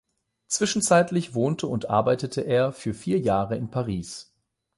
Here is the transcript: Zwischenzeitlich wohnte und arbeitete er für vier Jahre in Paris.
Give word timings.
Zwischenzeitlich 0.47 1.35
wohnte 1.35 1.67
und 1.67 1.91
arbeitete 1.91 2.41
er 2.41 2.71
für 2.73 2.95
vier 2.95 3.19
Jahre 3.19 3.55
in 3.55 3.69
Paris. 3.69 4.33